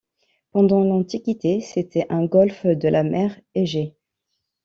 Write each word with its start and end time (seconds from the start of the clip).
Pendant 0.51 0.83
l'Antiquité 0.83 1.61
c'était 1.61 2.07
un 2.09 2.25
golfe 2.25 2.65
de 2.65 2.87
la 2.89 3.03
mer 3.03 3.39
Égée. 3.53 3.95